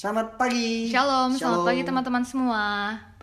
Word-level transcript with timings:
Selamat 0.00 0.40
pagi. 0.40 0.88
Shalom, 0.88 1.36
selamat 1.36 1.60
Shalom. 1.60 1.68
pagi 1.68 1.82
teman-teman 1.84 2.24
semua. 2.24 2.64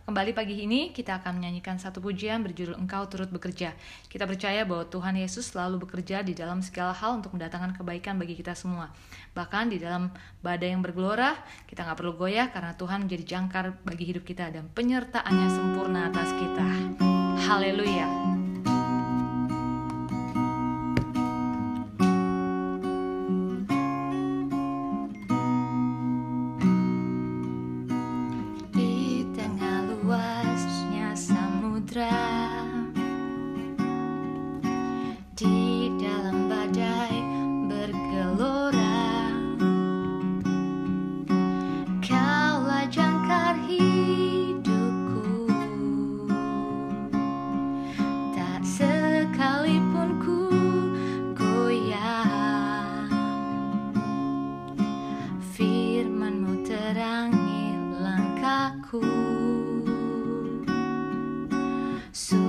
Kembali 0.06 0.30
pagi 0.30 0.62
ini 0.62 0.94
kita 0.94 1.18
akan 1.18 1.42
menyanyikan 1.42 1.82
satu 1.82 1.98
pujian 1.98 2.46
berjudul 2.46 2.78
Engkau 2.78 3.02
Turut 3.10 3.34
Bekerja. 3.34 3.74
Kita 4.06 4.30
percaya 4.30 4.62
bahwa 4.62 4.86
Tuhan 4.86 5.18
Yesus 5.18 5.50
selalu 5.50 5.90
bekerja 5.90 6.22
di 6.22 6.38
dalam 6.38 6.62
segala 6.62 6.94
hal 6.94 7.18
untuk 7.18 7.34
mendatangkan 7.34 7.82
kebaikan 7.82 8.22
bagi 8.22 8.38
kita 8.38 8.54
semua. 8.54 8.94
Bahkan 9.34 9.74
di 9.74 9.82
dalam 9.82 10.14
badai 10.46 10.78
yang 10.78 10.86
bergelora, 10.86 11.34
kita 11.66 11.82
nggak 11.82 11.98
perlu 11.98 12.14
goyah 12.14 12.54
karena 12.54 12.78
Tuhan 12.78 13.10
menjadi 13.10 13.24
jangkar 13.26 13.74
bagi 13.82 14.14
hidup 14.14 14.22
kita 14.22 14.46
dan 14.54 14.70
penyertaannya 14.70 15.50
sempurna 15.50 16.14
atas 16.14 16.30
kita. 16.38 16.68
Haleluya. 17.42 18.37
So 62.18 62.47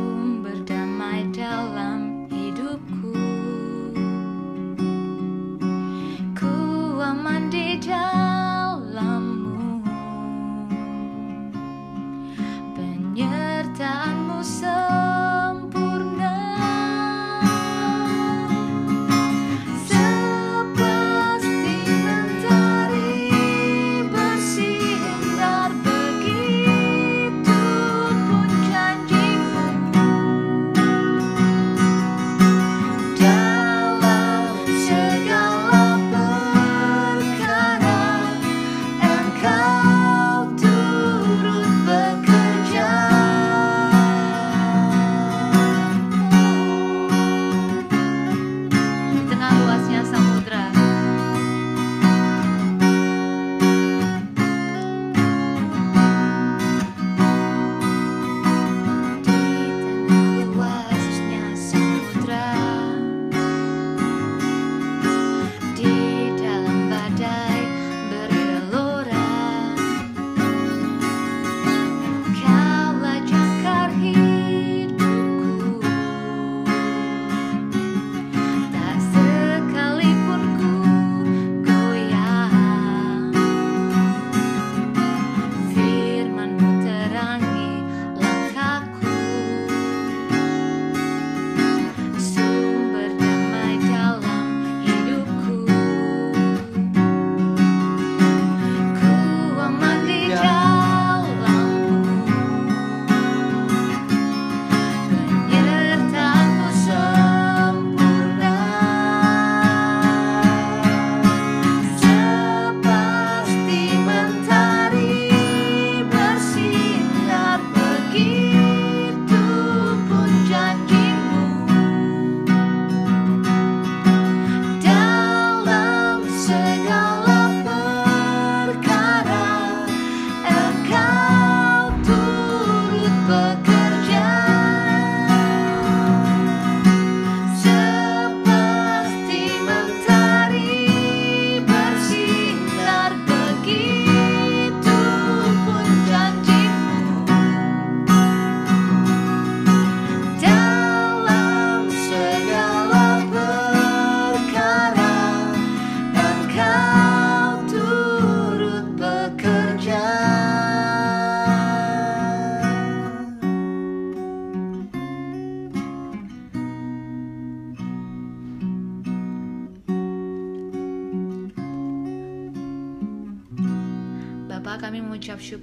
dalam 126.77 127.18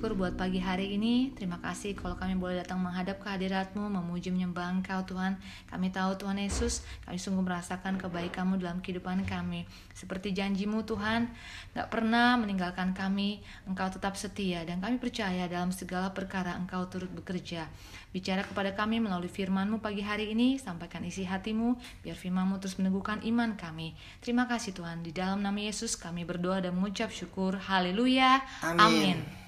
mengucap 0.06 0.22
syukur 0.22 0.22
buat 0.22 0.38
pagi 0.38 0.62
hari 0.62 1.02
ini. 1.02 1.34
Terima 1.34 1.58
kasih 1.58 1.98
kalau 1.98 2.14
kami 2.14 2.38
boleh 2.38 2.62
datang 2.62 2.78
menghadap 2.78 3.18
kehadiratmu 3.26 3.90
Memuji 3.90 4.30
menyembah 4.30 4.70
Engkau 4.78 5.02
Tuhan. 5.02 5.34
Kami 5.66 5.90
tahu 5.90 6.14
Tuhan 6.22 6.38
Yesus 6.38 6.86
Kami 7.10 7.18
sungguh 7.18 7.42
merasakan 7.42 7.98
kebaikanmu 7.98 8.62
dalam 8.62 8.86
kehidupan 8.86 9.26
kami. 9.26 9.66
Seperti 9.98 10.30
janjimu 10.30 10.86
Tuhan 10.86 11.34
Gak 11.74 11.90
pernah 11.90 12.38
meninggalkan 12.38 12.94
kami. 12.94 13.42
Engkau 13.66 13.90
tetap 13.90 14.14
setia 14.14 14.62
Dan 14.62 14.78
kami 14.78 15.02
percaya 15.02 15.50
dalam 15.50 15.74
segala 15.74 16.14
perkara 16.14 16.54
Engkau 16.54 16.86
turut 16.86 17.10
bekerja. 17.10 17.66
Bicara 18.14 18.46
kepada 18.46 18.78
kami 18.78 19.02
melalui 19.02 19.34
firmanmu 19.34 19.82
pagi 19.82 20.06
hari 20.06 20.38
ini 20.38 20.62
Sampaikan 20.62 21.02
isi 21.02 21.26
hatimu 21.26 21.82
Biar 22.06 22.14
firmanmu 22.14 22.62
terus 22.62 22.78
meneguhkan 22.78 23.26
iman 23.26 23.58
kami. 23.58 23.98
Terima 24.22 24.46
kasih 24.46 24.78
Tuhan. 24.78 25.02
Di 25.02 25.10
dalam 25.10 25.42
nama 25.42 25.58
Yesus 25.58 25.98
kami 25.98 26.30
berdoa 26.30 26.62
dan 26.62 26.78
mengucap 26.78 27.10
syukur. 27.10 27.58
Haleluya. 27.58 28.46
Amin. 28.62 28.86
Amin. 28.86 29.45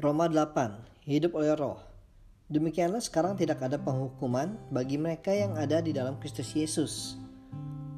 Roma 0.00 0.32
8. 0.32 1.04
Hidup 1.04 1.36
oleh 1.36 1.52
roh. 1.52 1.76
Demikianlah 2.48 3.04
sekarang 3.04 3.36
tidak 3.36 3.60
ada 3.60 3.76
penghukuman 3.76 4.56
bagi 4.72 4.96
mereka 4.96 5.28
yang 5.28 5.60
ada 5.60 5.84
di 5.84 5.92
dalam 5.92 6.16
Kristus 6.16 6.56
Yesus. 6.56 7.20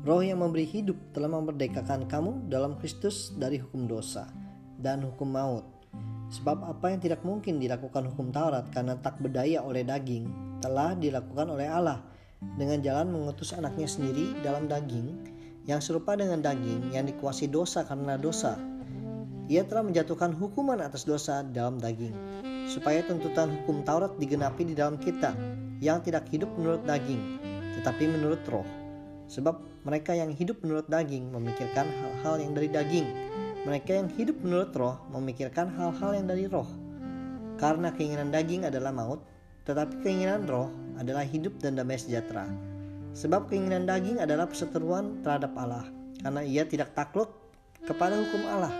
Roh 0.02 0.18
yang 0.18 0.42
memberi 0.42 0.66
hidup 0.66 0.98
telah 1.14 1.30
memerdekakan 1.30 2.10
kamu 2.10 2.50
dalam 2.50 2.74
Kristus 2.82 3.30
dari 3.38 3.62
hukum 3.62 3.86
dosa 3.86 4.26
dan 4.82 5.06
hukum 5.06 5.30
maut. 5.30 5.62
Sebab 6.34 6.74
apa 6.74 6.90
yang 6.90 6.98
tidak 6.98 7.22
mungkin 7.22 7.62
dilakukan 7.62 8.10
hukum 8.10 8.34
Taurat 8.34 8.66
karena 8.74 8.98
tak 8.98 9.22
berdaya 9.22 9.62
oleh 9.62 9.86
daging, 9.86 10.26
telah 10.58 10.98
dilakukan 10.98 11.54
oleh 11.54 11.70
Allah 11.70 12.02
dengan 12.58 12.82
jalan 12.82 13.14
mengutus 13.14 13.54
anaknya 13.54 13.86
sendiri 13.86 14.34
dalam 14.42 14.66
daging 14.66 15.22
yang 15.70 15.78
serupa 15.78 16.18
dengan 16.18 16.42
daging 16.42 16.90
yang 16.90 17.06
dikuasai 17.06 17.46
dosa 17.46 17.86
karena 17.86 18.18
dosa 18.18 18.58
ia 19.52 19.68
telah 19.68 19.84
menjatuhkan 19.84 20.32
hukuman 20.32 20.80
atas 20.80 21.04
dosa 21.04 21.44
dalam 21.44 21.76
daging, 21.76 22.16
supaya 22.64 23.04
tuntutan 23.04 23.52
hukum 23.60 23.84
Taurat 23.84 24.16
digenapi 24.16 24.64
di 24.64 24.72
dalam 24.72 24.96
kita, 24.96 25.36
yang 25.84 26.00
tidak 26.00 26.24
hidup 26.32 26.48
menurut 26.56 26.80
daging, 26.88 27.20
tetapi 27.76 28.08
menurut 28.08 28.40
roh. 28.48 28.64
Sebab 29.28 29.84
mereka 29.84 30.16
yang 30.16 30.32
hidup 30.32 30.56
menurut 30.64 30.88
daging 30.88 31.28
memikirkan 31.28 31.84
hal-hal 31.84 32.40
yang 32.40 32.56
dari 32.56 32.72
daging, 32.72 33.04
mereka 33.68 34.00
yang 34.00 34.08
hidup 34.16 34.40
menurut 34.40 34.72
roh 34.72 34.96
memikirkan 35.12 35.68
hal-hal 35.76 36.16
yang 36.16 36.24
dari 36.24 36.48
roh. 36.48 36.68
Karena 37.60 37.92
keinginan 37.92 38.32
daging 38.32 38.64
adalah 38.64 38.88
maut, 38.88 39.20
tetapi 39.68 40.00
keinginan 40.00 40.48
roh 40.48 40.72
adalah 40.96 41.28
hidup 41.28 41.60
dan 41.60 41.76
damai 41.76 42.00
sejahtera. 42.00 42.48
Sebab 43.12 43.52
keinginan 43.52 43.84
daging 43.84 44.16
adalah 44.16 44.48
perseteruan 44.48 45.20
terhadap 45.20 45.52
Allah, 45.60 45.84
karena 46.24 46.40
ia 46.40 46.64
tidak 46.64 46.96
takluk 46.96 47.28
kepada 47.84 48.16
hukum 48.16 48.42
Allah 48.48 48.72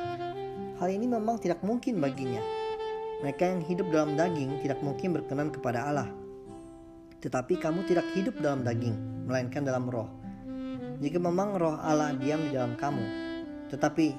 Hal 0.82 0.90
ini 0.90 1.06
memang 1.06 1.38
tidak 1.38 1.62
mungkin 1.62 2.02
baginya. 2.02 2.42
Mereka 3.22 3.54
yang 3.54 3.62
hidup 3.62 3.86
dalam 3.94 4.18
daging 4.18 4.66
tidak 4.66 4.82
mungkin 4.82 5.14
berkenan 5.14 5.54
kepada 5.54 5.86
Allah. 5.86 6.10
Tetapi 7.22 7.54
kamu 7.54 7.86
tidak 7.86 8.02
hidup 8.18 8.34
dalam 8.42 8.66
daging, 8.66 9.22
melainkan 9.30 9.62
dalam 9.62 9.86
roh. 9.86 10.10
Jika 10.98 11.22
memang 11.22 11.54
roh 11.54 11.78
Allah 11.78 12.18
diam 12.18 12.42
di 12.50 12.58
dalam 12.58 12.74
kamu, 12.74 13.04
tetapi 13.70 14.10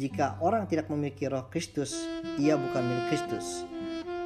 jika 0.00 0.40
orang 0.40 0.64
tidak 0.64 0.88
memiliki 0.88 1.28
roh 1.28 1.52
Kristus, 1.52 2.08
ia 2.40 2.56
bukan 2.56 2.80
milik 2.80 3.04
Kristus. 3.12 3.68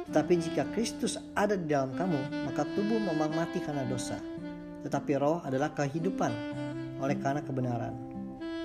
Tetapi 0.07 0.39
jika 0.39 0.63
Kristus 0.71 1.19
ada 1.35 1.59
di 1.59 1.67
dalam 1.67 1.91
kamu, 1.91 2.47
maka 2.47 2.63
tubuh 2.71 3.03
memang 3.03 3.35
mati 3.35 3.59
karena 3.59 3.83
dosa. 3.83 4.15
Tetapi 4.87 5.11
roh 5.19 5.43
adalah 5.43 5.75
kehidupan 5.75 6.31
oleh 7.03 7.19
karena 7.19 7.43
kebenaran. 7.43 8.18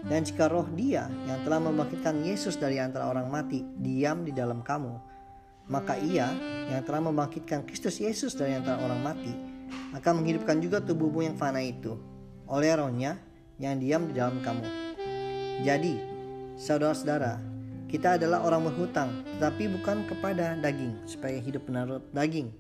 Dan 0.04 0.20
jika 0.20 0.52
roh 0.52 0.68
dia 0.76 1.08
yang 1.24 1.40
telah 1.48 1.60
membangkitkan 1.64 2.20
Yesus 2.20 2.60
dari 2.60 2.76
antara 2.76 3.08
orang 3.08 3.28
mati 3.32 3.64
diam 3.80 4.20
di 4.20 4.36
dalam 4.36 4.60
kamu, 4.60 4.92
maka 5.72 5.96
ia 5.96 6.28
yang 6.68 6.84
telah 6.84 7.00
membangkitkan 7.08 7.64
Kristus 7.64 7.96
Yesus 8.04 8.36
dari 8.36 8.52
antara 8.52 8.84
orang 8.84 9.00
mati 9.00 9.32
akan 9.96 10.20
menghidupkan 10.20 10.60
juga 10.60 10.84
tubuhmu 10.84 11.24
yang 11.24 11.36
fana 11.40 11.64
itu 11.64 11.96
oleh 12.44 12.76
rohnya 12.76 13.16
yang 13.56 13.80
diam 13.80 14.04
di 14.04 14.14
dalam 14.20 14.44
kamu. 14.44 14.66
Jadi, 15.64 15.94
saudara-saudara, 16.60 17.40
kita 17.88 18.18
adalah 18.18 18.42
orang 18.42 18.68
berhutang, 18.68 19.22
tetapi 19.38 19.70
bukan 19.80 20.02
kepada 20.10 20.58
daging, 20.58 20.98
supaya 21.06 21.38
hidup 21.38 21.64
menurut 21.70 22.02
daging. 22.10 22.50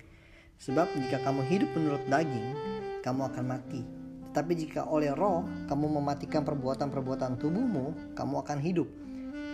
Sebab 0.62 0.86
jika 0.94 1.18
kamu 1.26 1.42
hidup 1.50 1.70
menurut 1.74 2.04
daging, 2.06 2.54
kamu 3.02 3.26
akan 3.28 3.44
mati. 3.44 3.82
Tapi 4.34 4.52
jika 4.58 4.90
oleh 4.90 5.14
roh 5.14 5.46
kamu 5.70 6.02
mematikan 6.02 6.42
perbuatan-perbuatan 6.42 7.38
tubuhmu, 7.38 8.18
kamu 8.18 8.34
akan 8.42 8.58
hidup. 8.58 8.90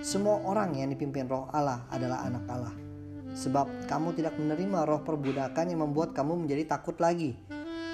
Semua 0.00 0.40
orang 0.48 0.72
yang 0.72 0.88
dipimpin 0.88 1.28
roh 1.28 1.52
Allah 1.52 1.84
adalah 1.92 2.24
anak 2.24 2.48
Allah. 2.48 2.72
Sebab 3.36 3.84
kamu 3.84 4.16
tidak 4.16 4.40
menerima 4.40 4.88
roh 4.88 5.04
perbudakan 5.04 5.68
yang 5.68 5.84
membuat 5.84 6.16
kamu 6.16 6.40
menjadi 6.48 6.64
takut 6.80 6.96
lagi. 6.96 7.36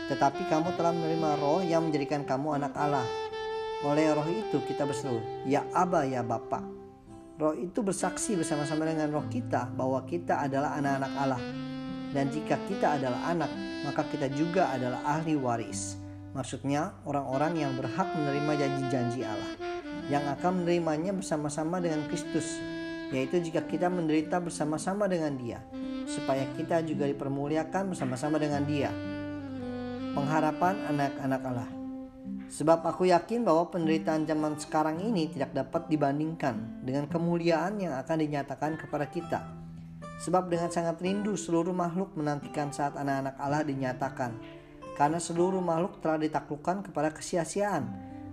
Tetapi 0.06 0.46
kamu 0.46 0.78
telah 0.78 0.94
menerima 0.94 1.30
roh 1.42 1.58
yang 1.66 1.90
menjadikan 1.90 2.22
kamu 2.22 2.62
anak 2.62 2.72
Allah. 2.78 3.02
Oleh 3.82 4.14
roh 4.14 4.24
itu 4.30 4.62
kita 4.70 4.86
berseru, 4.86 5.18
Ya 5.42 5.66
Aba 5.74 6.06
ya 6.06 6.22
Bapa. 6.22 6.62
Roh 7.36 7.52
itu 7.58 7.82
bersaksi 7.82 8.38
bersama-sama 8.38 8.86
dengan 8.86 9.10
roh 9.10 9.26
kita 9.26 9.68
bahwa 9.74 10.06
kita 10.06 10.46
adalah 10.46 10.78
anak-anak 10.78 11.12
Allah. 11.18 11.42
Dan 12.14 12.30
jika 12.30 12.54
kita 12.70 12.96
adalah 12.96 13.26
anak, 13.28 13.50
maka 13.82 14.06
kita 14.06 14.30
juga 14.30 14.70
adalah 14.70 15.02
ahli 15.04 15.34
waris. 15.34 16.05
Maksudnya 16.36 16.92
orang-orang 17.08 17.56
yang 17.56 17.72
berhak 17.80 18.12
menerima 18.12 18.52
janji-janji 18.60 19.24
Allah 19.24 19.56
yang 20.12 20.20
akan 20.36 20.62
menerimanya 20.62 21.16
bersama-sama 21.16 21.80
dengan 21.80 22.04
Kristus 22.12 22.60
yaitu 23.08 23.40
jika 23.40 23.64
kita 23.64 23.88
menderita 23.88 24.36
bersama-sama 24.42 25.08
dengan 25.08 25.32
dia 25.40 25.64
supaya 26.04 26.44
kita 26.54 26.84
juga 26.84 27.08
dipermuliakan 27.08 27.96
bersama-sama 27.96 28.36
dengan 28.36 28.62
dia. 28.68 28.92
Pengharapan 30.12 30.76
anak-anak 30.92 31.42
Allah. 31.44 31.70
Sebab 32.46 32.84
aku 32.86 33.10
yakin 33.10 33.42
bahwa 33.42 33.72
penderitaan 33.72 34.28
zaman 34.28 34.54
sekarang 34.60 35.02
ini 35.02 35.32
tidak 35.32 35.56
dapat 35.56 35.90
dibandingkan 35.90 36.84
dengan 36.86 37.10
kemuliaan 37.10 37.80
yang 37.82 37.96
akan 37.98 38.16
dinyatakan 38.22 38.78
kepada 38.78 39.06
kita. 39.10 39.40
Sebab 40.16 40.48
dengan 40.48 40.72
sangat 40.72 40.96
rindu 41.02 41.36
seluruh 41.36 41.76
makhluk 41.76 42.16
menantikan 42.16 42.72
saat 42.72 42.96
anak-anak 42.96 43.36
Allah 43.36 43.62
dinyatakan 43.66 44.30
karena 44.96 45.20
seluruh 45.20 45.60
makhluk 45.60 46.00
telah 46.00 46.16
ditaklukkan 46.16 46.88
kepada 46.88 47.12
kesia-siaan, 47.12 47.84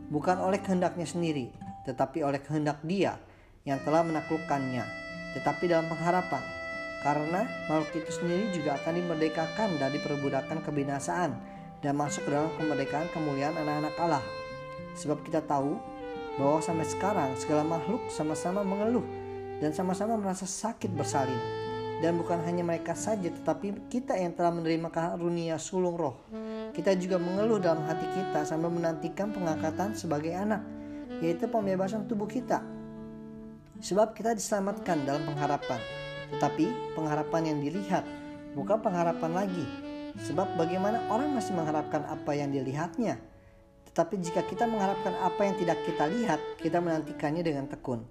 bukan 0.08 0.40
oleh 0.40 0.64
kehendaknya 0.64 1.04
sendiri, 1.04 1.52
tetapi 1.84 2.24
oleh 2.24 2.40
kehendak 2.40 2.80
Dia 2.88 3.20
yang 3.68 3.84
telah 3.84 4.04
menaklukkannya, 4.08 4.84
tetapi 5.36 5.68
dalam 5.68 5.92
pengharapan, 5.92 6.44
karena 7.04 7.44
makhluk 7.68 7.92
itu 8.00 8.12
sendiri 8.16 8.56
juga 8.56 8.80
akan 8.80 8.96
dimerdekakan 8.96 9.70
dari 9.76 10.00
perbudakan 10.00 10.64
kebinasaan 10.64 11.32
dan 11.84 11.94
masuk 12.00 12.24
ke 12.24 12.32
dalam 12.32 12.48
kemerdekaan 12.56 13.12
kemuliaan 13.12 13.60
anak-anak 13.60 13.96
Allah. 14.00 14.24
Sebab 14.96 15.20
kita 15.28 15.44
tahu 15.44 15.76
bahwa 16.40 16.64
sampai 16.64 16.88
sekarang 16.88 17.36
segala 17.36 17.68
makhluk 17.68 18.08
sama-sama 18.08 18.64
mengeluh 18.64 19.04
dan 19.60 19.76
sama-sama 19.76 20.16
merasa 20.16 20.48
sakit 20.48 20.96
bersalin. 20.96 21.38
Dan 22.00 22.20
bukan 22.20 22.44
hanya 22.44 22.68
mereka 22.68 23.00
saja 23.00 23.32
tetapi 23.32 23.88
kita 23.88 24.20
yang 24.20 24.36
telah 24.36 24.52
menerima 24.52 24.92
karunia 24.92 25.56
sulung 25.56 25.96
roh 25.96 26.20
kita 26.74 26.98
juga 26.98 27.22
mengeluh 27.22 27.62
dalam 27.62 27.86
hati 27.86 28.10
kita 28.10 28.42
sambil 28.50 28.74
menantikan 28.74 29.30
pengangkatan 29.30 29.94
sebagai 29.94 30.34
anak 30.34 30.66
yaitu 31.22 31.46
pembebasan 31.46 32.10
tubuh 32.10 32.26
kita. 32.26 32.66
Sebab 33.78 34.18
kita 34.18 34.34
diselamatkan 34.34 35.06
dalam 35.06 35.22
pengharapan. 35.24 35.78
Tetapi 36.34 36.98
pengharapan 36.98 37.42
yang 37.54 37.58
dilihat 37.62 38.04
bukan 38.58 38.82
pengharapan 38.82 39.32
lagi. 39.38 39.66
Sebab 40.18 40.58
bagaimana 40.58 41.02
orang 41.14 41.34
masih 41.34 41.54
mengharapkan 41.54 42.06
apa 42.10 42.32
yang 42.34 42.50
dilihatnya? 42.50 43.22
Tetapi 43.94 44.18
jika 44.26 44.42
kita 44.46 44.66
mengharapkan 44.66 45.14
apa 45.22 45.42
yang 45.46 45.56
tidak 45.62 45.78
kita 45.86 46.10
lihat 46.10 46.42
kita 46.58 46.82
menantikannya 46.82 47.46
dengan 47.46 47.70
tekun. 47.70 48.02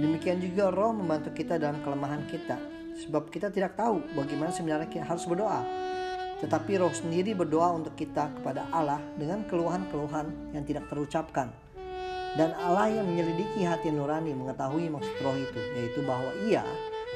Demikian 0.00 0.40
juga 0.40 0.72
roh 0.72 0.96
membantu 0.96 1.36
kita 1.36 1.60
dalam 1.60 1.84
kelemahan 1.84 2.24
kita. 2.28 2.56
Sebab 3.04 3.28
kita 3.28 3.52
tidak 3.52 3.76
tahu 3.76 4.00
bagaimana 4.16 4.52
sebenarnya 4.52 4.88
kita 4.88 5.04
harus 5.04 5.24
berdoa. 5.28 5.60
Tetapi 6.40 6.80
roh 6.80 6.92
sendiri 6.92 7.36
berdoa 7.36 7.76
untuk 7.76 7.92
kita 7.96 8.32
kepada 8.40 8.64
Allah 8.72 9.00
dengan 9.20 9.44
keluhan-keluhan 9.44 10.56
yang 10.56 10.64
tidak 10.64 10.88
terucapkan. 10.88 11.52
Dan 12.34 12.54
Allah 12.56 12.88
yang 12.88 13.10
menyelidiki 13.10 13.66
hati 13.66 13.90
nurani 13.92 14.32
mengetahui 14.32 14.88
maksud 14.88 15.16
roh 15.20 15.36
itu, 15.36 15.60
yaitu 15.76 16.00
bahwa 16.06 16.30
ia 16.46 16.64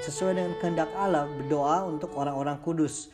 sesuai 0.04 0.36
dengan 0.36 0.52
kehendak 0.60 0.90
Allah 0.92 1.24
berdoa 1.24 1.88
untuk 1.88 2.12
orang-orang 2.18 2.60
kudus. 2.60 3.08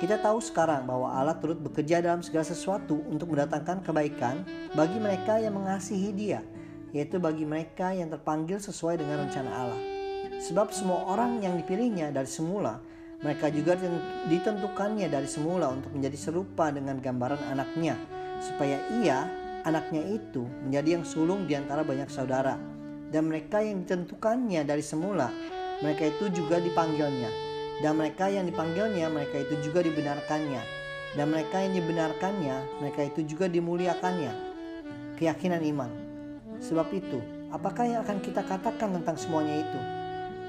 Kita 0.00 0.16
tahu 0.16 0.40
sekarang 0.40 0.88
bahwa 0.88 1.12
Allah 1.12 1.36
turut 1.36 1.60
bekerja 1.60 2.00
dalam 2.00 2.24
segala 2.24 2.48
sesuatu 2.48 3.04
untuk 3.04 3.36
mendatangkan 3.36 3.84
kebaikan 3.84 4.48
bagi 4.72 4.96
mereka 4.96 5.36
yang 5.36 5.60
mengasihi 5.60 6.08
Dia, 6.16 6.40
yaitu 6.96 7.20
bagi 7.20 7.44
mereka 7.44 7.92
yang 7.92 8.08
terpanggil 8.08 8.56
sesuai 8.56 8.96
dengan 8.96 9.28
rencana 9.28 9.50
Allah. 9.52 9.80
Sebab 10.40 10.72
semua 10.72 11.04
orang 11.04 11.44
yang 11.44 11.60
dipilihnya 11.60 12.08
dari 12.16 12.24
semula, 12.24 12.80
mereka 13.20 13.52
juga 13.52 13.76
ditentukannya 14.32 15.12
dari 15.12 15.28
semula 15.28 15.68
untuk 15.68 15.92
menjadi 15.92 16.16
serupa 16.16 16.72
dengan 16.72 16.96
gambaran 17.04 17.52
anaknya, 17.52 18.00
supaya 18.40 18.80
ia, 18.96 19.28
anaknya 19.68 20.16
itu, 20.16 20.48
menjadi 20.64 20.96
yang 20.96 21.04
sulung 21.04 21.44
di 21.44 21.52
antara 21.52 21.84
banyak 21.84 22.08
saudara. 22.08 22.56
Dan 23.12 23.28
mereka 23.28 23.60
yang 23.60 23.84
ditentukannya 23.84 24.64
dari 24.64 24.80
semula, 24.80 25.28
mereka 25.84 26.08
itu 26.08 26.32
juga 26.32 26.64
dipanggilnya. 26.64 27.28
Dan 27.84 28.00
mereka 28.00 28.32
yang 28.32 28.48
dipanggilnya, 28.48 29.12
mereka 29.12 29.36
itu 29.44 29.68
juga 29.68 29.84
dibenarkannya. 29.84 30.62
Dan 31.12 31.26
mereka 31.28 31.60
yang 31.60 31.76
dibenarkannya, 31.76 32.56
mereka 32.80 33.00
itu 33.04 33.20
juga 33.28 33.52
dimuliakannya. 33.52 34.32
Keyakinan 35.20 35.60
iman. 35.76 35.90
Sebab 36.60 36.88
itu, 36.96 37.20
apakah 37.52 37.84
yang 37.84 38.00
akan 38.00 38.24
kita 38.24 38.40
katakan 38.48 38.96
tentang 38.96 39.16
semuanya 39.20 39.60
itu? 39.60 39.80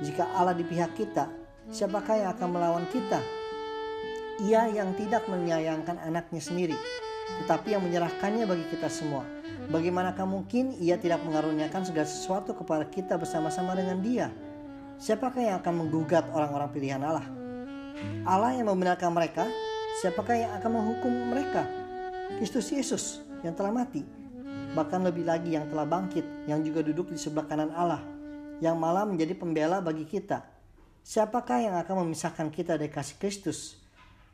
Jika 0.07 0.23
Allah 0.37 0.55
di 0.55 0.63
pihak 0.63 0.95
kita, 0.95 1.40
siapakah 1.71 2.19
yang 2.19 2.29
akan 2.35 2.47
melawan 2.51 2.85
kita? 2.91 3.23
Ia 4.43 4.67
yang 4.69 4.91
tidak 4.99 5.25
menyayangkan 5.31 5.97
anaknya 6.03 6.43
sendiri, 6.43 6.77
tetapi 7.43 7.73
yang 7.73 7.81
menyerahkannya 7.81 8.43
bagi 8.43 8.65
kita 8.69 8.91
semua. 8.91 9.23
Bagaimanakah 9.71 10.27
mungkin 10.27 10.75
ia 10.77 10.99
tidak 10.99 11.23
mengaruniakan 11.23 11.87
segala 11.87 12.03
sesuatu 12.03 12.51
kepada 12.51 12.83
kita 12.91 13.15
bersama-sama 13.15 13.71
dengan 13.73 14.03
dia? 14.03 14.27
Siapakah 14.99 15.41
yang 15.41 15.55
akan 15.63 15.73
menggugat 15.85 16.27
orang-orang 16.35 16.69
pilihan 16.75 17.01
Allah? 17.01 17.25
Allah 18.27 18.51
yang 18.53 18.67
membenarkan 18.67 19.13
mereka, 19.15 19.47
siapakah 20.03 20.35
yang 20.35 20.51
akan 20.59 20.71
menghukum 20.75 21.13
mereka? 21.31 21.63
Kristus 22.37 22.67
Yesus 22.73 23.03
yang 23.45 23.55
telah 23.55 23.71
mati, 23.71 24.03
bahkan 24.75 24.99
lebih 25.01 25.23
lagi 25.23 25.55
yang 25.55 25.69
telah 25.71 25.87
bangkit, 25.87 26.25
yang 26.49 26.59
juga 26.65 26.83
duduk 26.83 27.13
di 27.13 27.17
sebelah 27.17 27.45
kanan 27.47 27.71
Allah 27.71 28.01
yang 28.61 28.77
malah 28.77 29.03
menjadi 29.03 29.33
pembela 29.33 29.81
bagi 29.81 30.05
kita. 30.05 30.45
Siapakah 31.01 31.59
yang 31.65 31.75
akan 31.81 32.05
memisahkan 32.05 32.53
kita 32.53 32.77
dari 32.77 32.93
kasih 32.93 33.17
Kristus? 33.17 33.81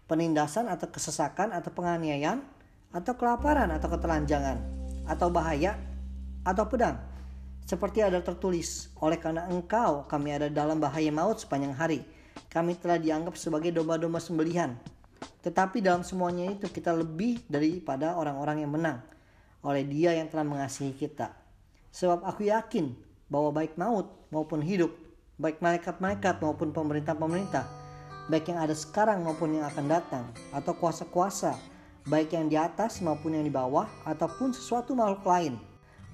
Penindasan 0.08 0.68
atau 0.68 0.88
kesesakan 0.92 1.56
atau 1.56 1.72
penganiayaan 1.72 2.44
atau 2.92 3.14
kelaparan 3.16 3.72
atau 3.72 3.88
ketelanjangan 3.92 4.58
atau 5.08 5.28
bahaya 5.32 5.80
atau 6.44 6.68
pedang. 6.68 7.00
Seperti 7.68 8.00
ada 8.00 8.24
tertulis, 8.24 8.88
oleh 9.04 9.20
karena 9.20 9.44
engkau 9.52 10.08
kami 10.08 10.32
ada 10.32 10.48
dalam 10.48 10.80
bahaya 10.80 11.12
maut 11.12 11.44
sepanjang 11.44 11.76
hari. 11.76 12.00
Kami 12.48 12.80
telah 12.80 12.96
dianggap 12.96 13.36
sebagai 13.36 13.76
domba-domba 13.76 14.24
sembelihan. 14.24 14.80
Tetapi 15.44 15.84
dalam 15.84 16.04
semuanya 16.08 16.48
itu 16.48 16.72
kita 16.72 16.96
lebih 16.96 17.44
daripada 17.52 18.16
orang-orang 18.16 18.64
yang 18.64 18.72
menang 18.72 19.00
oleh 19.68 19.84
dia 19.84 20.16
yang 20.16 20.32
telah 20.32 20.48
mengasihi 20.48 20.96
kita. 20.96 21.36
Sebab 21.92 22.24
aku 22.24 22.48
yakin 22.48 22.96
bahwa 23.28 23.52
baik 23.52 23.76
maut 23.76 24.08
maupun 24.32 24.64
hidup, 24.64 25.07
baik 25.38 25.62
malaikat-malaikat 25.62 26.42
maupun 26.42 26.74
pemerintah-pemerintah, 26.74 27.70
baik 28.26 28.50
yang 28.50 28.58
ada 28.58 28.74
sekarang 28.74 29.22
maupun 29.22 29.54
yang 29.54 29.70
akan 29.70 29.86
datang, 29.86 30.26
atau 30.50 30.74
kuasa-kuasa, 30.74 31.54
baik 32.10 32.34
yang 32.34 32.50
di 32.50 32.58
atas 32.58 33.06
maupun 33.06 33.38
yang 33.38 33.46
di 33.46 33.54
bawah, 33.54 33.86
ataupun 34.02 34.50
sesuatu 34.58 34.98
makhluk 34.98 35.22
lain, 35.30 35.54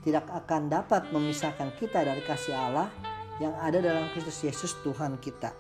tidak 0.04 0.28
akan 0.28 0.68
dapat 0.68 1.08
memisahkan 1.16 1.72
kita 1.80 2.04
dari 2.04 2.20
kasih 2.28 2.52
Allah 2.52 2.92
yang 3.40 3.56
ada 3.64 3.80
dalam 3.80 4.12
Kristus 4.12 4.44
Yesus 4.44 4.76
Tuhan 4.84 5.16
kita. 5.24 5.56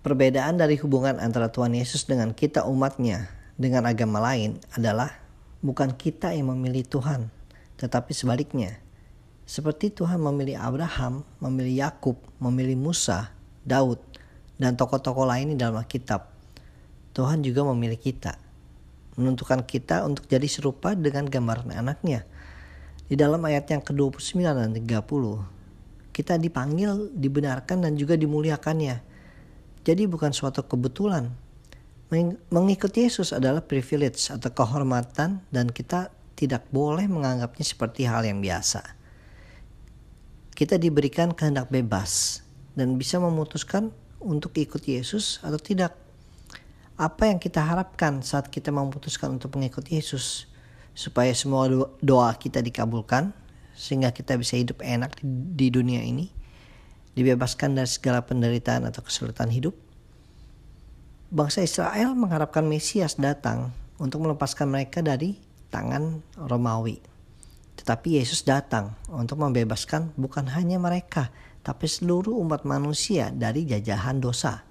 Perbedaan 0.00 0.56
dari 0.56 0.80
hubungan 0.80 1.20
antara 1.20 1.52
Tuhan 1.52 1.76
Yesus 1.76 2.08
dengan 2.08 2.32
kita 2.32 2.64
umatnya 2.64 3.28
dengan 3.60 3.84
agama 3.84 4.16
lain 4.16 4.56
adalah 4.72 5.12
bukan 5.60 5.92
kita 5.92 6.32
yang 6.32 6.54
memilih 6.54 6.86
Tuhan, 6.88 7.28
tetapi 7.76 8.14
sebaliknya. 8.16 8.89
Seperti 9.50 9.90
Tuhan 9.90 10.22
memilih 10.22 10.62
Abraham, 10.62 11.26
memilih 11.42 11.90
Yakub, 11.90 12.22
memilih 12.38 12.78
Musa, 12.78 13.34
Daud, 13.66 13.98
dan 14.62 14.78
tokoh-tokoh 14.78 15.26
lain 15.26 15.50
di 15.50 15.56
dalam 15.58 15.82
Alkitab. 15.82 16.30
Tuhan 17.10 17.42
juga 17.42 17.66
memilih 17.66 17.98
kita 17.98 18.38
menentukan 19.20 19.60
kita 19.68 20.08
untuk 20.08 20.24
jadi 20.24 20.48
serupa 20.48 20.96
dengan 20.96 21.28
gambaran 21.28 21.76
anaknya. 21.76 22.24
Di 23.04 23.18
dalam 23.18 23.44
ayat 23.44 23.68
yang 23.68 23.84
ke-29 23.84 24.40
dan 24.40 24.70
30, 24.72 26.14
kita 26.14 26.40
dipanggil, 26.40 27.12
dibenarkan 27.12 27.84
dan 27.84 27.92
juga 28.00 28.16
dimuliakannya. 28.16 29.02
Jadi 29.84 30.02
bukan 30.08 30.32
suatu 30.32 30.64
kebetulan. 30.64 31.28
Mengikuti 32.50 33.06
Yesus 33.06 33.30
adalah 33.30 33.62
privilege 33.62 34.34
atau 34.34 34.50
kehormatan 34.50 35.46
dan 35.52 35.66
kita 35.70 36.10
tidak 36.34 36.66
boleh 36.74 37.06
menganggapnya 37.06 37.62
seperti 37.62 38.06
hal 38.06 38.26
yang 38.26 38.42
biasa. 38.42 38.99
Kita 40.60 40.76
diberikan 40.76 41.32
kehendak 41.32 41.72
bebas 41.72 42.44
dan 42.76 43.00
bisa 43.00 43.16
memutuskan 43.16 43.96
untuk 44.20 44.52
ikut 44.60 44.84
Yesus 44.84 45.40
atau 45.40 45.56
tidak. 45.56 45.96
Apa 47.00 47.32
yang 47.32 47.40
kita 47.40 47.64
harapkan 47.64 48.20
saat 48.20 48.52
kita 48.52 48.68
memutuskan 48.68 49.40
untuk 49.40 49.56
mengikuti 49.56 49.96
Yesus? 49.96 50.52
Supaya 50.92 51.32
semua 51.32 51.64
doa 52.04 52.36
kita 52.36 52.60
dikabulkan 52.60 53.32
sehingga 53.72 54.12
kita 54.12 54.36
bisa 54.36 54.60
hidup 54.60 54.84
enak 54.84 55.16
di 55.24 55.72
dunia 55.72 56.04
ini 56.04 56.28
dibebaskan 57.16 57.80
dari 57.80 57.88
segala 57.88 58.20
penderitaan 58.20 58.84
atau 58.84 59.00
kesulitan 59.00 59.48
hidup. 59.48 59.72
Bangsa 61.32 61.64
Israel 61.64 62.12
mengharapkan 62.12 62.68
Mesias 62.68 63.16
datang 63.16 63.72
untuk 63.96 64.28
melepaskan 64.28 64.68
mereka 64.68 65.00
dari 65.00 65.40
tangan 65.72 66.20
Romawi 66.36 67.09
tetapi 67.80 68.20
Yesus 68.20 68.44
datang 68.44 68.94
untuk 69.08 69.40
membebaskan 69.40 70.12
bukan 70.14 70.48
hanya 70.52 70.76
mereka 70.76 71.32
tapi 71.60 71.88
seluruh 71.88 72.36
umat 72.40 72.64
manusia 72.64 73.28
dari 73.32 73.68
jajahan 73.68 74.20
dosa 74.20 74.70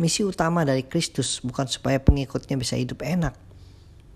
Misi 0.00 0.24
utama 0.24 0.64
dari 0.64 0.80
Kristus 0.80 1.44
bukan 1.44 1.68
supaya 1.68 2.00
pengikutnya 2.00 2.56
bisa 2.56 2.72
hidup 2.72 3.04
enak, 3.04 3.36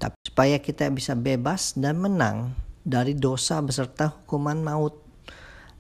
tapi 0.01 0.17
supaya 0.25 0.57
kita 0.57 0.89
bisa 0.89 1.13
bebas 1.13 1.77
dan 1.77 2.01
menang 2.01 2.57
dari 2.89 3.13
dosa 3.13 3.61
beserta 3.61 4.09
hukuman 4.09 4.65
maut, 4.65 4.97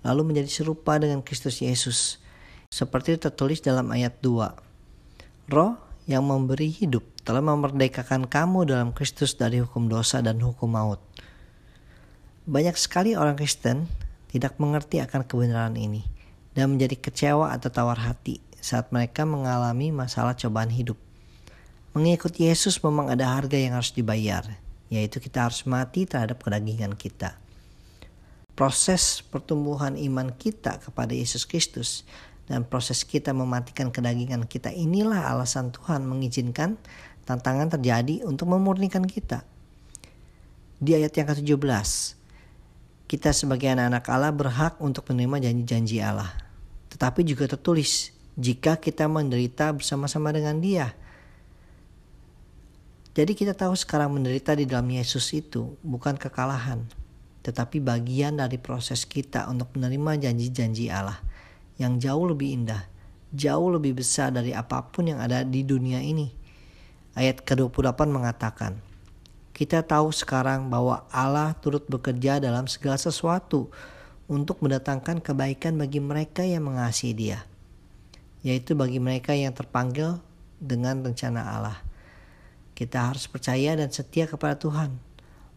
lalu 0.04 0.28
menjadi 0.28 0.60
serupa 0.60 1.00
dengan 1.00 1.24
Kristus 1.24 1.64
Yesus. 1.64 2.20
Seperti 2.68 3.16
tertulis 3.16 3.64
dalam 3.64 3.88
ayat 3.88 4.20
2. 4.20 5.48
Roh 5.48 5.80
yang 6.04 6.28
memberi 6.28 6.68
hidup 6.68 7.00
telah 7.24 7.40
memerdekakan 7.40 8.28
kamu 8.28 8.68
dalam 8.68 8.92
Kristus 8.92 9.40
dari 9.40 9.64
hukum 9.64 9.88
dosa 9.88 10.20
dan 10.20 10.36
hukum 10.36 10.68
maut. 10.68 11.00
Banyak 12.44 12.76
sekali 12.76 13.16
orang 13.16 13.40
Kristen 13.40 13.88
tidak 14.28 14.60
mengerti 14.60 15.00
akan 15.00 15.24
kebenaran 15.24 15.80
ini 15.80 16.04
dan 16.52 16.76
menjadi 16.76 17.00
kecewa 17.00 17.48
atau 17.56 17.72
tawar 17.72 17.96
hati 17.96 18.36
saat 18.60 18.92
mereka 18.92 19.24
mengalami 19.24 19.88
masalah 19.88 20.36
cobaan 20.36 20.68
hidup. 20.68 21.00
Mengikuti 21.96 22.44
Yesus 22.44 22.76
memang 22.84 23.08
ada 23.08 23.32
harga 23.32 23.56
yang 23.56 23.80
harus 23.80 23.96
dibayar, 23.96 24.44
yaitu 24.92 25.24
kita 25.24 25.48
harus 25.48 25.64
mati 25.64 26.04
terhadap 26.04 26.36
kedagingan 26.44 26.92
kita. 26.92 27.32
Proses 28.52 29.24
pertumbuhan 29.24 29.96
iman 29.96 30.28
kita 30.28 30.84
kepada 30.84 31.16
Yesus 31.16 31.48
Kristus 31.48 32.04
dan 32.44 32.68
proses 32.68 33.08
kita 33.08 33.32
mematikan 33.32 33.88
kedagingan 33.88 34.44
kita 34.44 34.68
inilah 34.68 35.32
alasan 35.32 35.72
Tuhan 35.72 36.04
mengizinkan 36.04 36.76
tantangan 37.24 37.72
terjadi 37.72 38.20
untuk 38.28 38.52
memurnikan 38.52 39.08
kita. 39.08 39.48
Di 40.76 40.92
ayat 40.92 41.16
yang 41.16 41.32
ke-17, 41.32 42.20
kita 43.04 43.36
sebagai 43.36 43.68
anak-anak 43.68 44.04
Allah 44.08 44.32
berhak 44.32 44.74
untuk 44.80 45.04
menerima 45.12 45.50
janji-janji 45.50 46.00
Allah. 46.00 46.32
Tetapi 46.88 47.20
juga 47.26 47.44
tertulis, 47.50 48.14
jika 48.34 48.80
kita 48.80 49.06
menderita 49.06 49.70
bersama-sama 49.76 50.32
dengan 50.32 50.58
Dia. 50.58 50.90
Jadi 53.14 53.32
kita 53.38 53.54
tahu 53.54 53.78
sekarang 53.78 54.10
menderita 54.10 54.58
di 54.58 54.66
dalam 54.66 54.90
Yesus 54.90 55.30
itu 55.30 55.78
bukan 55.86 56.18
kekalahan, 56.18 56.82
tetapi 57.46 57.78
bagian 57.78 58.42
dari 58.42 58.58
proses 58.58 59.06
kita 59.06 59.46
untuk 59.46 59.70
menerima 59.78 60.26
janji-janji 60.26 60.90
Allah 60.90 61.22
yang 61.78 62.02
jauh 62.02 62.26
lebih 62.26 62.58
indah, 62.58 62.82
jauh 63.30 63.70
lebih 63.70 64.02
besar 64.02 64.34
dari 64.34 64.50
apa 64.50 64.82
pun 64.90 65.06
yang 65.06 65.22
ada 65.22 65.46
di 65.46 65.62
dunia 65.62 66.02
ini. 66.02 66.26
Ayat 67.14 67.46
ke-28 67.46 68.10
mengatakan, 68.10 68.82
kita 69.54 69.86
tahu 69.86 70.10
sekarang 70.10 70.66
bahwa 70.66 71.06
Allah 71.14 71.54
turut 71.62 71.86
bekerja 71.86 72.42
dalam 72.42 72.66
segala 72.66 72.98
sesuatu 72.98 73.70
untuk 74.26 74.58
mendatangkan 74.60 75.22
kebaikan 75.22 75.78
bagi 75.78 76.02
mereka 76.02 76.42
yang 76.42 76.66
mengasihi 76.66 77.14
Dia 77.14 77.40
yaitu 78.44 78.76
bagi 78.76 79.00
mereka 79.00 79.32
yang 79.32 79.56
terpanggil 79.56 80.20
dengan 80.60 81.00
rencana 81.00 81.40
Allah. 81.56 81.80
Kita 82.76 83.10
harus 83.10 83.24
percaya 83.24 83.72
dan 83.72 83.88
setia 83.88 84.28
kepada 84.28 84.60
Tuhan, 84.60 85.00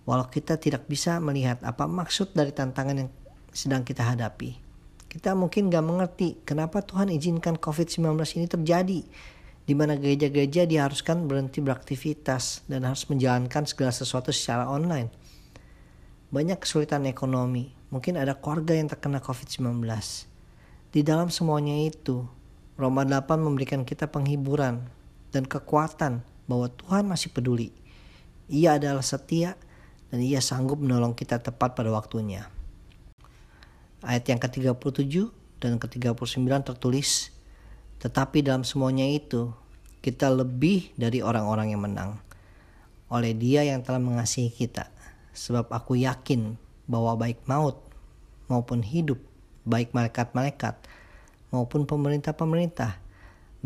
walau 0.07 0.31
kita 0.31 0.55
tidak 0.55 0.87
bisa 0.87 1.19
melihat 1.19 1.59
apa 1.67 1.83
maksud 1.83 2.31
dari 2.31 2.55
tantangan 2.55 2.95
yang 3.05 3.11
sedang 3.51 3.83
kita 3.83 4.07
hadapi. 4.07 4.55
Kita 5.11 5.35
mungkin 5.35 5.67
gak 5.67 5.83
mengerti 5.83 6.39
kenapa 6.47 6.79
Tuhan 6.79 7.11
izinkan 7.11 7.59
COVID-19 7.59 8.15
ini 8.39 8.47
terjadi, 8.47 8.99
di 9.67 9.75
mana 9.75 9.99
gereja-gereja 9.99 10.63
diharuskan 10.63 11.27
berhenti 11.27 11.59
beraktivitas 11.59 12.63
dan 12.71 12.87
harus 12.87 13.03
menjalankan 13.11 13.67
segala 13.67 13.91
sesuatu 13.91 14.31
secara 14.31 14.63
online. 14.71 15.11
Banyak 16.31 16.63
kesulitan 16.63 17.03
ekonomi, 17.03 17.75
mungkin 17.91 18.15
ada 18.15 18.39
keluarga 18.39 18.71
yang 18.71 18.87
terkena 18.87 19.19
COVID-19. 19.19 19.83
Di 20.95 21.03
dalam 21.03 21.27
semuanya 21.27 21.75
itu, 21.83 22.23
Roma 22.79 23.03
8 23.03 23.43
memberikan 23.43 23.83
kita 23.83 24.07
penghiburan 24.07 24.87
dan 25.35 25.43
kekuatan 25.43 26.23
bahwa 26.47 26.71
Tuhan 26.71 27.03
masih 27.03 27.35
peduli. 27.35 27.75
Ia 28.47 28.79
adalah 28.79 29.03
setia 29.03 29.59
dan 30.07 30.23
ia 30.23 30.39
sanggup 30.39 30.79
menolong 30.79 31.11
kita 31.11 31.43
tepat 31.43 31.75
pada 31.75 31.91
waktunya. 31.91 32.47
Ayat 33.99 34.23
yang 34.31 34.39
ke-37 34.39 35.27
dan 35.59 35.75
ke-39 35.75 36.47
tertulis, 36.63 37.35
Tetapi 37.97 38.45
dalam 38.45 38.61
semuanya 38.61 39.05
itu, 39.09 39.49
kita 40.05 40.29
lebih 40.29 40.93
dari 40.93 41.25
orang-orang 41.25 41.73
yang 41.73 41.81
menang. 41.81 42.21
Oleh 43.09 43.33
dia 43.33 43.65
yang 43.65 43.81
telah 43.81 43.97
mengasihi 43.97 44.53
kita. 44.53 44.93
Sebab 45.33 45.73
aku 45.73 45.97
yakin 45.97 46.57
bahwa 46.85 47.17
baik 47.17 47.41
maut 47.49 47.81
maupun 48.47 48.85
hidup, 48.85 49.19
baik 49.67 49.91
malaikat-malaikat, 49.91 50.79
maupun 51.51 51.83
pemerintah-pemerintah, 51.83 52.99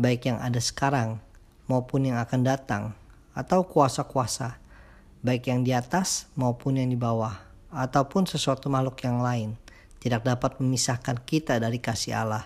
baik 0.00 0.26
yang 0.26 0.38
ada 0.42 0.58
sekarang 0.58 1.22
maupun 1.70 2.10
yang 2.10 2.18
akan 2.18 2.40
datang, 2.42 2.82
atau 3.32 3.64
kuasa-kuasa, 3.64 4.58
baik 5.22 5.48
yang 5.48 5.62
di 5.62 5.72
atas 5.72 6.28
maupun 6.34 6.76
yang 6.76 6.90
di 6.90 6.98
bawah, 6.98 7.38
ataupun 7.72 8.26
sesuatu 8.26 8.68
makhluk 8.68 8.98
yang 9.06 9.22
lain, 9.22 9.56
tidak 10.02 10.26
dapat 10.26 10.58
memisahkan 10.58 11.22
kita 11.22 11.62
dari 11.62 11.78
kasih 11.78 12.18
Allah 12.18 12.44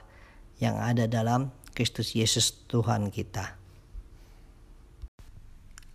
yang 0.60 0.76
ada 0.76 1.08
dalam 1.08 1.48
Kristus 1.76 2.16
Yesus 2.16 2.64
Tuhan 2.72 3.12
kita. 3.12 3.60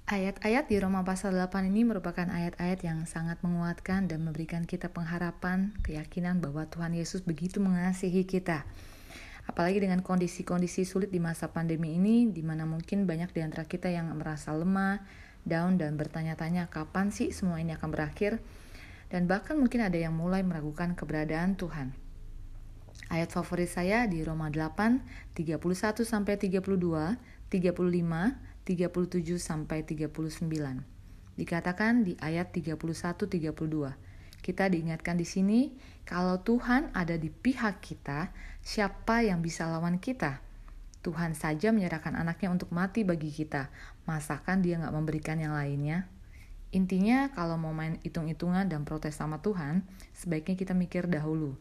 Ayat-ayat 0.06 0.70
di 0.70 0.78
Roma 0.78 1.02
pasal 1.02 1.34
8 1.34 1.66
ini 1.66 1.82
merupakan 1.88 2.30
ayat-ayat 2.30 2.86
yang 2.86 3.10
sangat 3.10 3.42
menguatkan 3.42 4.06
dan 4.06 4.22
memberikan 4.22 4.70
kita 4.70 4.94
pengharapan, 4.94 5.74
keyakinan 5.82 6.38
bahwa 6.38 6.70
Tuhan 6.70 6.94
Yesus 6.94 7.26
begitu 7.26 7.58
mengasihi 7.58 8.28
kita 8.30 8.68
Apalagi 9.50 9.82
dengan 9.82 10.06
kondisi-kondisi 10.06 10.86
sulit 10.86 11.10
di 11.10 11.18
masa 11.18 11.50
pandemi 11.50 11.98
ini, 11.98 12.30
di 12.30 12.46
mana 12.46 12.70
mungkin 12.70 13.10
banyak 13.10 13.34
di 13.34 13.42
antara 13.42 13.66
kita 13.66 13.90
yang 13.90 14.14
merasa 14.14 14.54
lemah, 14.54 15.02
down 15.42 15.82
dan 15.82 15.98
bertanya-tanya 15.98 16.70
kapan 16.70 17.10
sih 17.10 17.34
semua 17.34 17.58
ini 17.58 17.74
akan 17.74 17.90
berakhir. 17.90 18.38
Dan 19.10 19.26
bahkan 19.26 19.60
mungkin 19.60 19.84
ada 19.84 19.98
yang 19.98 20.14
mulai 20.14 20.46
meragukan 20.46 20.94
keberadaan 20.94 21.58
Tuhan. 21.58 21.92
Ayat 23.12 23.36
favorit 23.36 23.68
saya 23.68 24.08
di 24.08 24.24
Roma 24.24 24.48
8, 24.48 25.36
31 25.36 26.08
sampai 26.08 26.40
32, 26.40 26.64
35, 27.52 27.52
37 27.52 29.36
sampai 29.36 29.84
39. 29.84 30.48
Dikatakan 31.36 32.08
di 32.08 32.16
ayat 32.24 32.56
31-32. 32.56 33.92
Kita 34.40 34.72
diingatkan 34.72 35.20
di 35.20 35.28
sini, 35.28 35.76
kalau 36.08 36.40
Tuhan 36.40 36.88
ada 36.96 37.20
di 37.20 37.28
pihak 37.28 37.84
kita, 37.84 38.32
siapa 38.64 39.28
yang 39.28 39.44
bisa 39.44 39.68
lawan 39.68 40.00
kita? 40.00 40.40
Tuhan 41.04 41.36
saja 41.36 41.76
menyerahkan 41.76 42.16
anaknya 42.16 42.48
untuk 42.48 42.72
mati 42.72 43.04
bagi 43.04 43.28
kita. 43.28 43.68
Masakan 44.08 44.64
dia 44.64 44.80
nggak 44.80 44.96
memberikan 44.96 45.36
yang 45.36 45.52
lainnya? 45.52 46.08
Intinya 46.72 47.28
kalau 47.36 47.60
mau 47.60 47.76
main 47.76 48.00
hitung-hitungan 48.08 48.72
dan 48.72 48.88
protes 48.88 49.20
sama 49.20 49.44
Tuhan, 49.44 49.84
sebaiknya 50.16 50.56
kita 50.56 50.72
mikir 50.72 51.12
dahulu. 51.12 51.60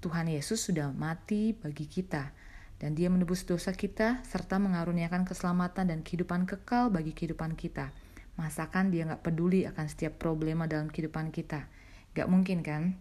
Tuhan 0.00 0.32
Yesus 0.32 0.64
sudah 0.64 0.88
mati 0.96 1.52
bagi 1.52 1.84
kita 1.84 2.32
dan 2.80 2.96
dia 2.96 3.12
menebus 3.12 3.44
dosa 3.44 3.76
kita 3.76 4.24
serta 4.24 4.56
mengaruniakan 4.56 5.28
keselamatan 5.28 5.92
dan 5.92 6.00
kehidupan 6.00 6.48
kekal 6.48 6.88
bagi 6.88 7.12
kehidupan 7.12 7.52
kita. 7.52 7.92
Masakan 8.40 8.88
dia 8.88 9.04
nggak 9.04 9.20
peduli 9.20 9.68
akan 9.68 9.86
setiap 9.92 10.16
problema 10.16 10.64
dalam 10.64 10.88
kehidupan 10.88 11.28
kita? 11.28 11.68
Gak 12.16 12.32
mungkin 12.32 12.64
kan? 12.64 12.96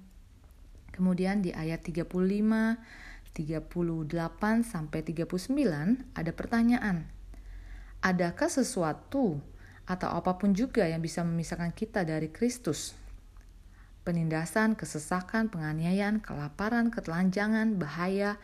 Kemudian 0.91 1.39
di 1.39 1.55
ayat 1.55 1.79
35, 1.79 2.11
38 3.31 4.67
sampai 4.67 4.99
39 4.99 5.39
ada 6.11 6.31
pertanyaan. 6.35 7.07
Adakah 8.03 8.51
sesuatu 8.51 9.39
atau 9.87 10.09
apa 10.11 10.35
pun 10.35 10.51
juga 10.51 10.83
yang 10.83 10.99
bisa 10.99 11.23
memisahkan 11.23 11.71
kita 11.71 12.03
dari 12.03 12.27
Kristus? 12.27 12.91
Penindasan, 14.03 14.73
kesesakan, 14.73 15.51
penganiayaan, 15.51 16.23
kelaparan, 16.23 16.89
ketelanjangan, 16.89 17.77
bahaya, 17.77 18.39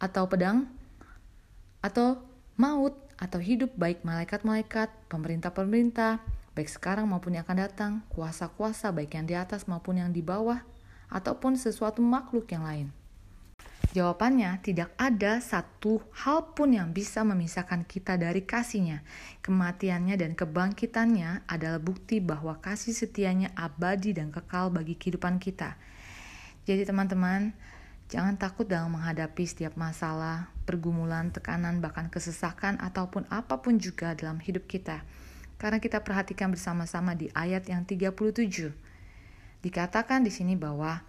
atau 0.00 0.26
pedang, 0.26 0.68
atau 1.80 2.20
maut, 2.56 2.96
atau 3.20 3.40
hidup 3.40 3.72
baik 3.76 4.04
malaikat-malaikat, 4.04 4.88
pemerintah-pemerintah, 5.12 6.24
baik 6.56 6.68
sekarang 6.68 7.08
maupun 7.08 7.36
yang 7.36 7.44
akan 7.44 7.58
datang, 7.68 7.92
kuasa-kuasa 8.12 8.92
baik 8.92 9.16
yang 9.16 9.26
di 9.28 9.36
atas 9.36 9.68
maupun 9.68 10.00
yang 10.00 10.12
di 10.12 10.24
bawah, 10.24 10.64
ataupun 11.12 11.56
sesuatu 11.56 12.00
makhluk 12.00 12.48
yang 12.52 12.64
lain. 12.64 12.88
Jawabannya, 13.90 14.62
tidak 14.62 14.94
ada 15.00 15.42
satu 15.42 15.98
hal 16.12 16.54
pun 16.54 16.70
yang 16.70 16.94
bisa 16.94 17.26
memisahkan 17.26 17.82
kita 17.88 18.14
dari 18.20 18.46
kasihnya. 18.46 19.02
Kematiannya 19.42 20.14
dan 20.14 20.38
kebangkitannya 20.38 21.48
adalah 21.48 21.82
bukti 21.82 22.22
bahwa 22.22 22.60
kasih 22.62 22.94
setianya 22.94 23.50
abadi 23.58 24.14
dan 24.14 24.30
kekal 24.30 24.70
bagi 24.70 24.94
kehidupan 24.94 25.42
kita. 25.42 25.74
Jadi 26.70 26.86
teman-teman, 26.86 27.50
jangan 28.06 28.38
takut 28.38 28.68
dalam 28.68 28.94
menghadapi 28.94 29.42
setiap 29.42 29.74
masalah, 29.74 30.54
pergumulan, 30.68 31.34
tekanan, 31.34 31.82
bahkan 31.82 32.06
kesesakan 32.12 32.78
ataupun 32.78 33.26
apa 33.26 33.58
pun 33.58 33.80
juga 33.82 34.14
dalam 34.14 34.38
hidup 34.38 34.70
kita. 34.70 35.02
Karena 35.58 35.82
kita 35.82 36.06
perhatikan 36.06 36.54
bersama-sama 36.54 37.18
di 37.18 37.26
ayat 37.34 37.66
yang 37.66 37.82
37. 37.82 38.70
Dikatakan 39.66 40.22
di 40.22 40.30
sini 40.30 40.54
bahwa 40.54 41.02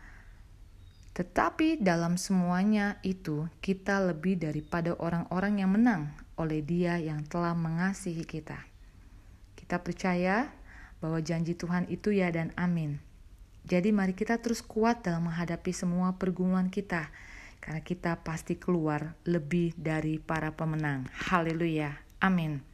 tetapi 1.11 1.83
dalam 1.83 2.15
semuanya 2.15 2.95
itu, 3.03 3.51
kita 3.59 3.99
lebih 3.99 4.39
daripada 4.39 4.95
orang-orang 4.95 5.59
yang 5.59 5.75
menang 5.75 6.07
oleh 6.39 6.63
Dia 6.63 6.95
yang 7.03 7.27
telah 7.27 7.51
mengasihi 7.51 8.23
kita. 8.23 8.55
Kita 9.59 9.83
percaya 9.83 10.47
bahwa 11.03 11.19
janji 11.19 11.51
Tuhan 11.51 11.91
itu 11.91 12.15
ya 12.15 12.31
dan 12.31 12.55
amin. 12.55 13.03
Jadi, 13.67 13.91
mari 13.91 14.15
kita 14.15 14.39
terus 14.39 14.63
kuat 14.63 15.03
dalam 15.03 15.27
menghadapi 15.27 15.75
semua 15.75 16.15
pergumulan 16.15 16.71
kita, 16.71 17.11
karena 17.59 17.83
kita 17.83 18.23
pasti 18.23 18.55
keluar 18.55 19.13
lebih 19.27 19.75
dari 19.75 20.15
para 20.15 20.55
pemenang. 20.55 21.11
Haleluya! 21.27 21.91
Amin. 22.23 22.70